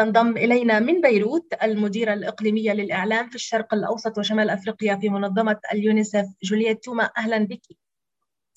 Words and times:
تنضم 0.00 0.36
إلينا 0.36 0.80
من 0.80 1.00
بيروت 1.00 1.54
المديرة 1.62 2.12
الإقليمية 2.14 2.72
للإعلام 2.72 3.28
في 3.28 3.34
الشرق 3.34 3.74
الأوسط 3.74 4.18
وشمال 4.18 4.50
أفريقيا 4.50 4.96
في 4.96 5.08
منظمة 5.08 5.60
اليونيسف. 5.72 6.26
جولييت 6.42 6.84
توما 6.84 7.10
أهلا 7.16 7.38
بك. 7.38 7.62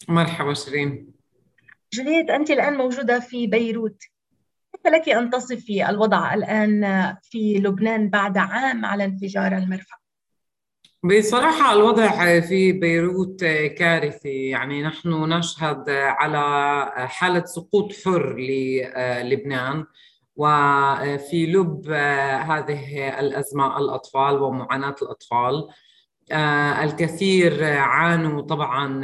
مرحبا 0.07 0.53
شيرين 0.53 1.13
جولييت 1.93 2.29
أنت 2.29 2.51
الآن 2.51 2.73
موجودة 2.77 3.19
في 3.19 3.47
بيروت. 3.47 4.03
كيف 4.73 4.93
لك 4.93 5.09
أن 5.09 5.29
تصفي 5.29 5.89
الوضع 5.89 6.33
الآن 6.33 7.15
في 7.21 7.53
لبنان 7.57 8.09
بعد 8.09 8.37
عام 8.37 8.85
على 8.85 9.05
انفجار 9.05 9.57
المرفأ؟ 9.57 9.95
بصراحة 11.03 11.73
الوضع 11.73 12.39
في 12.39 12.71
بيروت 12.71 13.43
كارثي. 13.77 14.45
يعني 14.45 14.83
نحن 14.83 15.09
نشهد 15.09 15.89
على 15.89 17.07
حالة 17.07 17.45
سقوط 17.45 17.93
حر 18.05 18.35
للبنان 18.35 19.85
وفي 20.35 21.45
لب 21.45 21.91
هذه 22.49 23.19
الأزمة 23.19 23.77
الأطفال 23.77 24.41
ومعاناة 24.41 24.95
الأطفال. 25.01 25.67
الكثير 26.83 27.63
عانوا 27.63 28.41
طبعا 28.41 29.01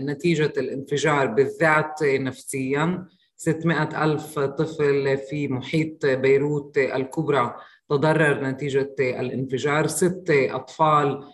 نتيجة 0.00 0.52
الانفجار 0.56 1.26
بالذات 1.26 2.02
نفسيا. 2.02 3.06
600 3.36 4.04
ألف 4.04 4.38
طفل 4.38 5.18
في 5.18 5.48
محيط 5.48 6.06
بيروت 6.06 6.78
الكبرى 6.78 7.54
تضرر 7.90 8.44
نتيجة 8.44 8.94
الانفجار. 9.00 9.86
ست 9.86 10.24
أطفال 10.30 11.24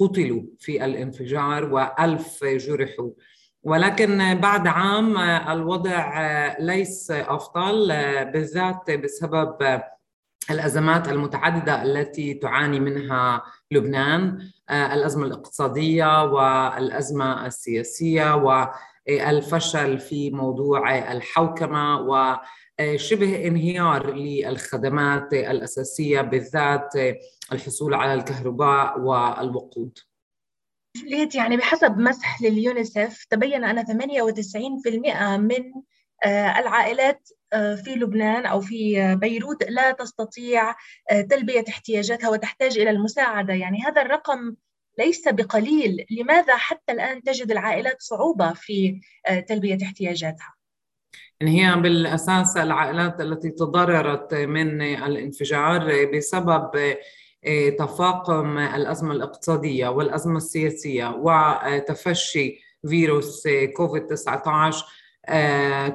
قتلوا 0.00 0.42
في 0.58 0.84
الانفجار 0.84 1.72
وألف 1.72 2.44
جرحوا. 2.44 3.10
ولكن 3.64 4.34
بعد 4.40 4.66
عام 4.66 5.18
الوضع 5.48 6.12
ليس 6.58 7.10
أفضل 7.10 7.88
بالذات 8.24 8.90
بسبب 8.90 9.82
الأزمات 10.50 11.08
المتعددة 11.08 11.82
التي 11.82 12.34
تعاني 12.34 12.80
منها 12.80 13.42
لبنان 13.70 14.38
الأزمة 14.70 15.26
الاقتصادية 15.26 16.24
والأزمة 16.24 17.46
السياسية 17.46 18.34
والفشل 18.36 19.98
في 19.98 20.30
موضوع 20.30 20.98
الحوكمة 21.12 22.00
وشبه 22.00 23.46
انهيار 23.46 24.10
للخدمات 24.14 25.32
الأساسية 25.32 26.20
بالذات 26.20 26.92
الحصول 27.52 27.94
على 27.94 28.14
الكهرباء 28.14 29.00
والوقود. 29.00 29.98
جوليت 30.96 31.34
يعني 31.34 31.56
بحسب 31.56 31.98
مسح 31.98 32.42
لليونيسف 32.42 33.24
تبين 33.30 33.64
أن 33.64 33.84
98% 33.84 35.36
من 35.36 35.72
آه، 36.24 36.58
العائلات 36.58 37.28
آه، 37.52 37.74
في 37.74 37.94
لبنان 37.94 38.46
أو 38.46 38.60
في 38.60 39.14
بيروت 39.14 39.62
لا 39.68 39.92
تستطيع 39.92 40.70
آه، 41.10 41.20
تلبية 41.20 41.64
احتياجاتها 41.68 42.30
وتحتاج 42.30 42.78
إلى 42.78 42.90
المساعدة، 42.90 43.54
يعني 43.54 43.82
هذا 43.82 44.02
الرقم 44.02 44.54
ليس 44.98 45.28
بقليل، 45.28 46.06
لماذا 46.10 46.56
حتى 46.56 46.92
الآن 46.92 47.22
تجد 47.22 47.50
العائلات 47.50 47.96
صعوبة 48.02 48.52
في 48.52 49.00
تلبية 49.48 49.78
احتياجاتها؟ 49.82 50.54
يعني 51.40 51.60
هي 51.60 51.80
بالأساس 51.80 52.56
العائلات 52.56 53.20
التي 53.20 53.50
تضررت 53.50 54.34
من 54.34 54.82
الانفجار 54.82 56.06
بسبب 56.16 56.70
تفاقم 57.78 58.58
الأزمة 58.58 59.12
الاقتصادية 59.12 59.88
والأزمة 59.88 60.36
السياسية 60.36 61.08
وتفشي 61.08 62.60
فيروس 62.88 63.48
كوفيد 63.76 64.06
19 64.06 64.86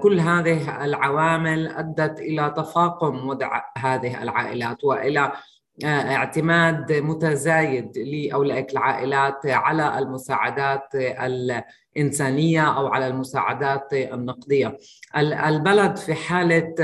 كل 0.02 0.20
هذه 0.20 0.86
العوامل 0.86 1.68
أدت 1.68 2.20
إلى 2.20 2.54
تفاقم 2.58 3.28
وضع 3.28 3.62
هذه 3.78 4.24
العائلات 4.24 4.84
وإلى 4.84 5.32
اعتماد 5.86 6.92
متزايد 6.92 7.98
لأولئك 7.98 8.72
العائلات 8.72 9.46
على 9.46 10.00
المساعدات 10.00 10.96
الإنسانية 10.96 12.78
أو 12.78 12.88
على 12.88 13.08
المساعدات 13.08 13.94
النقدية. 13.94 14.78
البلد 15.18 15.98
في 15.98 16.14
حالة 16.14 16.76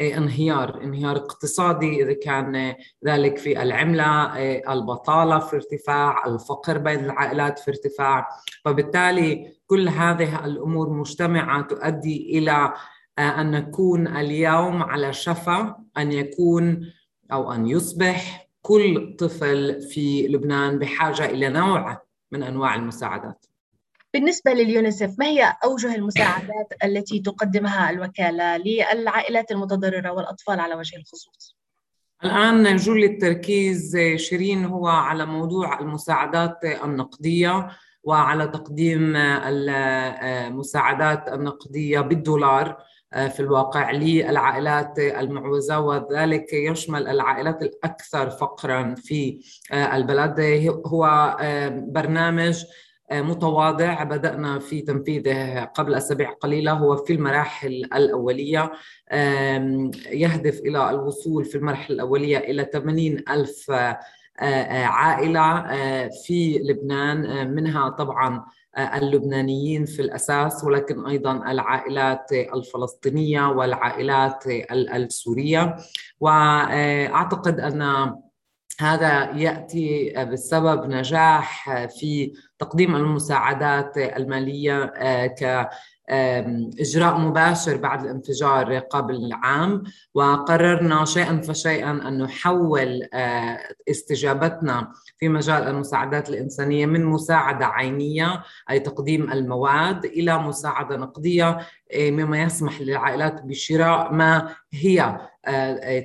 انهيار 0.00 0.82
انهيار 0.82 1.16
اقتصادي 1.16 2.02
إذا 2.02 2.12
كان 2.12 2.74
ذلك 3.06 3.38
في 3.38 3.62
العملة 3.62 4.36
البطالة 4.72 5.38
في 5.38 5.56
ارتفاع 5.56 6.26
الفقر 6.26 6.78
بين 6.78 7.04
العائلات 7.04 7.58
في 7.58 7.70
ارتفاع. 7.70 8.28
وبالتالي 8.66 9.52
كل 9.66 9.88
هذه 9.88 10.44
الأمور 10.44 10.90
مجتمعة 10.90 11.62
تؤدي 11.62 12.38
إلى 12.38 12.72
أن 13.18 13.50
نكون 13.50 14.06
اليوم 14.06 14.82
على 14.82 15.12
شفا 15.12 15.76
أن 15.98 16.12
يكون 16.12 16.92
أو 17.32 17.52
أن 17.52 17.66
يصبح 17.66 18.48
كل 18.62 19.16
طفل 19.18 19.82
في 19.82 20.28
لبنان 20.28 20.78
بحاجة 20.78 21.24
إلى 21.24 21.48
نوع 21.48 22.02
من 22.32 22.42
أنواع 22.42 22.74
المساعدات. 22.74 23.46
بالنسبة 24.14 24.52
لليونيسف 24.52 25.14
ما 25.18 25.26
هي 25.26 25.56
أوجه 25.64 25.94
المساعدات 25.94 26.72
التي 26.84 27.20
تقدمها 27.20 27.90
الوكالة 27.90 28.56
للعائلات 28.56 29.50
المتضررة 29.50 30.10
والأطفال 30.10 30.60
على 30.60 30.74
وجه 30.74 30.96
الخصوص؟ 30.96 31.56
الآن 32.24 32.76
جل 32.76 33.04
التركيز 33.04 33.96
شيرين 34.16 34.64
هو 34.64 34.86
على 34.86 35.26
موضوع 35.26 35.80
المساعدات 35.80 36.64
النقدية 36.64 37.68
وعلى 38.04 38.48
تقديم 38.48 39.16
المساعدات 39.16 41.28
النقدية 41.28 42.00
بالدولار 42.00 42.76
في 43.12 43.40
الواقع 43.40 43.90
للعائلات 43.90 44.98
المعوزة 44.98 45.80
وذلك 45.80 46.52
يشمل 46.52 47.08
العائلات 47.08 47.62
الأكثر 47.62 48.30
فقرا 48.30 48.94
في 48.98 49.40
البلد 49.72 50.40
هو 50.86 51.36
برنامج 51.72 52.64
متواضع. 53.22 54.02
بدأنا 54.02 54.58
في 54.58 54.80
تنفيذه 54.80 55.64
قبل 55.64 55.94
أسابيع 55.94 56.30
قليلة. 56.30 56.72
هو 56.72 56.96
في 56.96 57.12
المراحل 57.12 57.88
الأولية 57.94 58.72
يهدف 60.10 60.60
إلى 60.60 60.90
الوصول 60.90 61.44
في 61.44 61.54
المرحلة 61.58 61.94
الأولية 61.94 62.38
إلى 62.38 62.64
80 62.72 63.18
ألف 63.30 63.70
عائلة 64.70 65.62
في 66.26 66.58
لبنان. 66.58 67.50
منها 67.54 67.88
طبعا 67.88 68.44
اللبنانيين 68.78 69.84
في 69.84 70.02
الأساس 70.02 70.64
ولكن 70.64 71.06
أيضا 71.06 71.50
العائلات 71.50 72.32
الفلسطينية 72.32 73.48
والعائلات 73.48 74.44
السورية. 74.70 75.76
وأعتقد 76.20 77.60
أن 77.60 78.14
هذا 78.80 79.30
يأتي 79.30 80.12
بسبب 80.32 80.86
نجاح 80.90 81.70
في 81.86 82.32
تقديم 82.58 82.96
المساعدات 82.96 83.98
المالية 83.98 84.84
آه، 84.84 85.26
ك 85.26 85.68
إجراء 86.80 87.18
مباشر 87.18 87.76
بعد 87.76 88.04
الانفجار 88.04 88.78
قبل 88.78 89.30
عام 89.32 89.82
وقررنا 90.14 91.04
شيئا 91.04 91.40
فشيئا 91.40 91.90
أن 91.90 92.22
نحول 92.22 93.08
آه، 93.14 93.58
استجابتنا 93.90 94.92
في 95.18 95.28
مجال 95.28 95.62
المساعدات 95.62 96.28
الإنسانية 96.28 96.86
من 96.86 97.04
مساعدة 97.04 97.66
عينية 97.66 98.42
أي 98.70 98.80
تقديم 98.80 99.32
المواد 99.32 100.04
إلى 100.04 100.38
مساعدة 100.38 100.96
نقدية 100.96 101.58
آه، 101.92 102.10
مما 102.10 102.42
يسمح 102.42 102.80
للعائلات 102.80 103.42
بشراء 103.42 104.12
ما 104.12 104.54
هي 104.72 105.18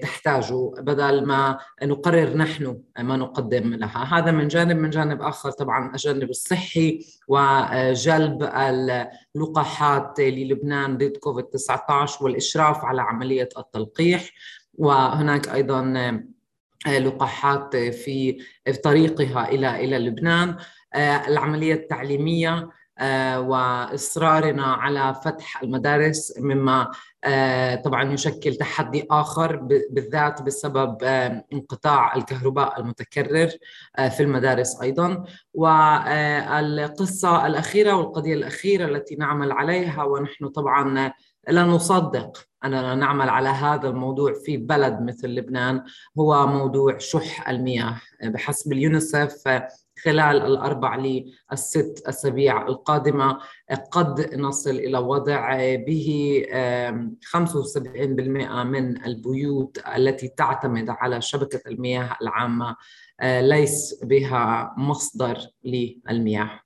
تحتاجه 0.02 0.72
بدل 0.78 1.26
ما 1.26 1.58
نقرر 1.84 2.38
نحن 2.38 2.82
ما 3.00 3.18
نقدم 3.18 3.74
لها. 3.74 4.20
هذا 4.20 4.32
من 4.32 4.48
جانب 4.48 4.78
من 4.78 4.90
جانب 4.90 5.22
آخر 5.22 5.52
طبعا 5.52 5.92
الجانب 5.92 6.30
الصحي 6.30 7.06
وجلب 7.28 8.44
اللقاحات 9.36 10.20
للبنان 10.20 10.98
ضد 10.98 11.18
كوفيد 11.18 11.46
19 11.46 12.24
والإشراف 12.26 12.86
على 12.86 13.02
عملية 13.02 13.50
التلقيح. 13.58 14.30
وهناك 14.74 15.48
أيضا 15.48 15.94
آه، 16.88 17.00
لقاحات 17.00 17.76
في 17.76 18.38
طريقها 18.84 19.50
إلى 19.50 19.76
إلى 19.86 20.00
لبنان. 20.00 20.58
آه، 20.94 21.28
العملية 21.28 21.74
التعليمية 21.74 22.70
وإصرارنا 23.40 24.64
على 24.64 25.16
فتح 25.26 25.64
المدارس 25.64 26.34
مما 26.40 26.92
آه، 27.24 27.76
طبعا 27.76 28.14
يشكل 28.14 28.56
تحدي 28.56 29.08
آخر 29.12 29.56
بالذات 29.90 30.42
بسبب 30.42 30.98
آه، 31.04 31.46
انقطاع 31.54 32.16
الكهرباء 32.16 32.80
المتكرر 32.80 33.50
آه، 33.98 34.10
في 34.10 34.24
المدارس 34.24 34.82
أيضا. 34.82 35.24
والقصة 35.54 37.48
الأخيرة 37.48 37.94
والقضية 37.94 38.34
الأخيرة 38.34 38.86
التي 38.86 39.16
نعمل 39.16 39.52
عليها 39.52 40.04
ونحن 40.04 40.48
طبعا 40.48 41.14
لا 41.50 41.64
نصدق 41.64 42.50
أننا 42.66 42.96
نعمل 42.96 43.30
على 43.30 43.50
هذا 43.50 43.90
الموضوع 43.90 44.34
في 44.34 44.58
بلد 44.58 45.02
مثل 45.02 45.28
لبنان. 45.28 45.84
هو 46.20 46.48
موضوع 46.48 46.98
شح 46.98 47.50
المياه 47.50 48.02
بحسب 48.24 48.72
اليونيسف 48.72 49.64
خلال 50.04 50.42
الأربع 50.42 50.96
للست 50.96 52.04
أسابيع 52.06 52.68
القادمة. 52.68 53.38
قد 53.92 54.36
نصل 54.36 54.70
إلى 54.70 54.98
وضع 54.98 55.76
به 55.76 56.44
75% 57.24 58.64
من 58.64 59.06
البيوت 59.06 59.78
التي 59.96 60.28
تعتمد 60.28 60.90
على 60.90 61.22
شبكة 61.22 61.62
المياه 61.68 62.18
العامة 62.22 62.76
آه، 63.22 63.42
ليس 63.42 64.04
بها 64.04 64.74
مصدر 64.78 65.38
للمياه. 65.64 66.60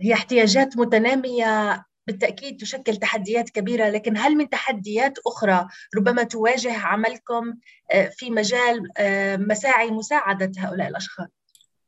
هي 0.00 0.12
احتياجات 0.14 0.76
متنامية 0.76 1.84
بالتأكيد 2.08 2.60
تشكل 2.60 2.96
تحديات 2.96 3.50
كبيرة 3.50 3.88
لكن 3.88 4.16
هل 4.16 4.36
من 4.36 4.48
تحديات 4.48 5.18
أخرى 5.26 5.66
ربما 5.96 6.22
تواجه 6.22 6.78
عملكم 6.78 7.54
آه، 7.92 8.10
في 8.16 8.30
مجال 8.30 8.88
آه، 8.96 9.36
مساعي 9.36 9.90
مساعدة 9.90 10.52
هؤلاء 10.58 10.88
الأشخاص؟ 10.88 11.37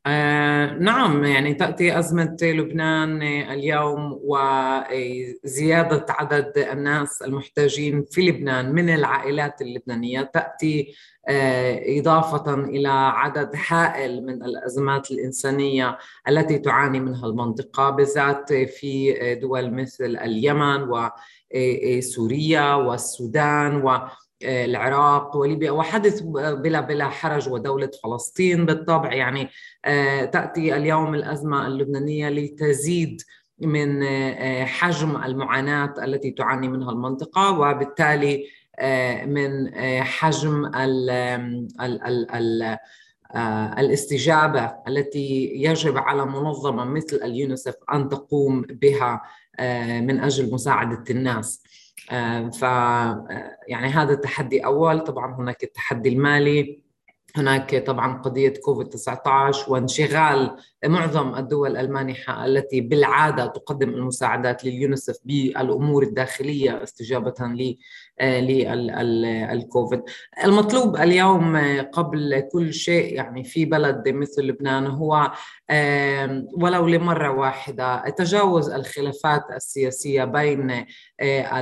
آه 0.06 0.74
نعم 0.78 1.24
يعني 1.24 1.54
تأتي 1.54 1.98
أزمة 1.98 2.36
لبنان 2.42 3.22
اليوم 3.22 4.20
وزيادة 4.24 6.06
عدد 6.08 6.52
الناس 6.58 7.22
المحتاجين 7.22 8.04
في 8.10 8.20
لبنان 8.20 8.72
من 8.72 8.88
العائلات 8.94 9.62
اللبنانية. 9.62 10.22
تأتي 10.22 10.94
آه 11.28 11.98
إضافة 12.00 12.54
إلى 12.54 12.88
عدد 12.88 13.50
هائل 13.68 14.26
من 14.26 14.42
الأزمات 14.44 15.10
الإنسانية 15.10 15.98
التي 16.28 16.58
تعاني 16.58 17.00
منها 17.00 17.26
المنطقة 17.26 17.90
بالذات 17.90 18.52
في 18.52 19.14
دول 19.42 19.74
مثل 19.74 20.04
اليمن 20.16 20.88
وسوريا 21.54 22.74
والسودان 22.74 23.76
و 23.76 24.00
العراق 24.42 25.36
وليبيا 25.36 25.70
وحدث 25.70 26.22
بلا 26.22 26.80
بلا 26.80 27.08
حرج 27.08 27.48
ودولة 27.48 27.90
فلسطين 28.04 28.66
بالطبع. 28.66 29.12
يعني 29.12 29.48
آه، 29.84 30.24
تأتي 30.24 30.76
اليوم 30.76 31.14
الأزمة 31.14 31.66
اللبنانية 31.66 32.28
لتزيد 32.28 33.22
من 33.58 34.02
آه، 34.02 34.64
حجم 34.64 35.16
المعاناة 35.16 35.94
التي 36.04 36.30
تعاني 36.30 36.68
منها 36.68 36.90
المنطقة 36.90 37.58
وبالتالي 37.58 38.46
آه، 38.78 39.24
من 39.24 39.74
حجم 40.02 40.66
ال 40.66 41.10
ال 41.80 42.02
ال 42.02 42.30
ال 42.34 42.78
الاستجابة 43.78 44.72
التي 44.88 45.52
يجب 45.54 45.98
على 45.98 46.26
منظمة 46.26 46.84
مثل 46.84 47.20
اليونيسف 47.24 47.74
أن 47.92 48.08
تقوم 48.08 48.62
بها 48.62 49.22
من 50.00 50.20
أجل 50.20 50.52
مساعدة 50.54 51.04
الناس. 51.10 51.62
ف 52.50 52.62
يعني 53.68 53.88
هذا 53.88 54.12
التحدي 54.12 54.64
أول. 54.64 55.00
طبعا 55.00 55.34
هناك 55.34 55.64
التحدي 55.64 56.08
المالي. 56.08 56.80
هناك 57.36 57.86
طبعا 57.86 58.22
قضية 58.22 58.54
كوفيد 58.64 58.88
19 58.88 59.72
وانشغال 59.72 60.56
معظم 60.84 61.34
الدول 61.34 61.76
المانحة 61.76 62.44
التي 62.44 62.80
بالعادة 62.80 63.46
تقدم 63.46 63.88
المساعدات 63.88 64.64
لليونسف 64.64 65.16
بالأمور 65.24 66.02
الداخلية 66.02 66.82
استجابة 66.82 67.34
للكوفيد 69.52 70.02
المطلوب 70.44 70.96
اليوم 70.96 71.56
قبل 71.92 72.48
كل 72.52 72.72
شيء 72.72 73.14
يعني 73.14 73.44
في 73.44 73.64
بلد 73.64 74.08
مثل 74.08 74.42
لبنان 74.42 74.86
هو 74.86 75.32
ولو 76.56 76.86
لمرة 76.86 77.30
واحدة 77.30 78.08
تجاوز 78.10 78.70
الخلافات 78.70 79.44
السياسية 79.56 80.24
بين 80.24 80.70
آه، 81.20 81.60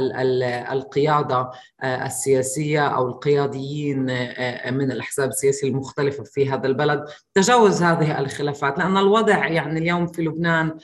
القيادة 0.72 1.50
آه، 1.82 2.06
السياسية 2.06 2.86
أو 2.86 3.08
القياديين 3.08 4.10
آه، 4.10 4.70
من 4.70 4.92
الأحزاب 4.92 5.28
السياسية 5.28 5.57
المختلفة 5.66 6.24
في 6.24 6.50
هذا 6.50 6.66
البلد. 6.66 7.04
تجاوز 7.34 7.82
هذه 7.82 8.18
الخلافات 8.20 8.78
لأن 8.78 8.96
الوضع 8.96 9.46
يعني 9.46 9.78
اليوم 9.78 10.06
في 10.06 10.22
لبنان 10.22 10.78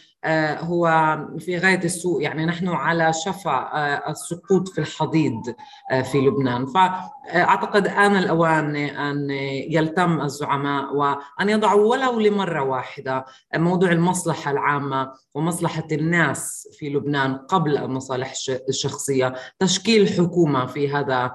هو 0.60 1.18
في 1.38 1.58
غاية 1.58 1.84
السوء 1.84 2.22
يعني 2.22 2.46
نحن 2.46 2.68
على 2.68 3.12
شفا 3.12 3.50
آه، 3.50 4.10
السقوط 4.10 4.68
في 4.68 4.78
الحضيض 4.78 5.54
آه، 5.90 6.02
في 6.02 6.18
لبنان. 6.18 6.66
فأعتقد 6.66 7.86
آن 7.86 8.16
الأوان 8.16 8.76
أن 8.76 9.30
يلتم 9.70 10.20
الزعماء 10.20 10.94
وأن 10.96 11.48
يضعوا 11.48 11.90
ولو 11.90 12.20
لمرة 12.20 12.62
واحدة 12.62 13.24
موضوع 13.56 13.92
المصلحة 13.92 14.50
العامة 14.50 15.12
ومصلحة 15.34 15.88
الناس 15.92 16.68
في 16.78 16.88
لبنان 16.88 17.34
قبل 17.34 17.78
المصالح 17.78 18.34
الشخصية 18.68 19.34
تشكيل 19.58 20.08
حكومة 20.08 20.66
في 20.66 20.92
هذا 20.92 21.32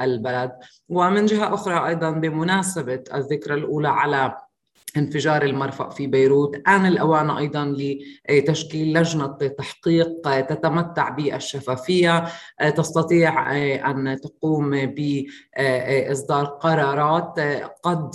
البلد. 0.00 0.52
ومن 0.88 1.26
جهة 1.26 1.54
أخرى 1.54 1.86
أيضا 1.88 2.10
بمناسبة 2.10 3.02
الذكرى 3.14 3.54
الأولى 3.54 3.88
على 3.88 4.36
انفجار 4.96 5.42
المرفأ 5.42 5.88
في 5.88 6.06
بيروت 6.06 6.68
آن 6.68 6.86
الأوان 6.86 7.30
أيضا 7.30 7.76
لتشكيل 8.30 8.98
لجنة 8.98 9.26
تحقيق 9.58 10.40
تتمتع 10.40 11.08
بالشفافية 11.08 12.24
تستطيع 12.76 13.52
أن 13.90 14.20
تقوم 14.20 14.70
بإصدار 14.86 16.44
قرارات 16.44 17.40
قد 17.82 18.14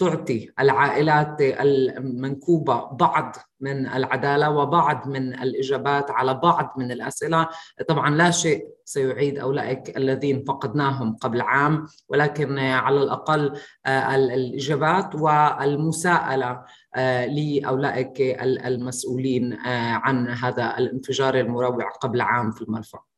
تعطي 0.00 0.48
العائلات 0.60 1.36
المنكوبة 1.40 2.84
بعض 2.84 3.36
من 3.60 3.86
العدالة 3.86 4.50
وبعض 4.50 5.08
من 5.08 5.34
الإجابات 5.34 6.10
على 6.10 6.34
بعض 6.34 6.72
من 6.76 6.92
الأسئلة. 6.92 7.48
طبعا 7.88 8.10
لا 8.10 8.30
شيء 8.30 8.66
سيعيد 8.84 9.38
أولئك 9.38 9.96
الذين 9.96 10.44
فقدناهم 10.44 11.16
قبل 11.16 11.40
عام 11.40 11.86
ولكن 12.08 12.58
على 12.58 13.02
الأقل 13.02 13.52
آه، 13.86 14.14
الإجابات 14.14 15.14
والمساءلة 15.14 16.64
آه، 16.94 17.26
لأولئك 17.26 18.20
المسؤولين 18.40 19.52
آه، 19.52 19.92
عن 19.92 20.28
هذا 20.28 20.78
الانفجار 20.78 21.34
المروع 21.34 21.90
قبل 21.90 22.20
عام 22.20 22.50
في 22.50 22.62
المرفأ. 22.62 23.11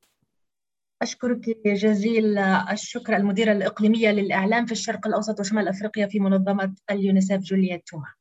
أشكرك 1.04 1.58
جزيل 1.66 2.38
الشكر 2.38 3.16
المديرة 3.16 3.52
الإقليمية 3.52 4.10
للإعلام 4.10 4.66
في 4.66 4.72
الشرق 4.72 5.06
الأوسط 5.06 5.40
وشمال 5.40 5.68
أفريقيا 5.68 6.06
في 6.06 6.20
منظمة 6.20 6.74
اليونيسف 6.90 7.38
جولييت 7.38 7.82
توما 7.86 8.12